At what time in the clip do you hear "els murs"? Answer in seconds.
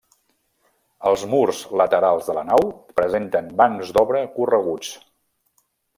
1.09-1.59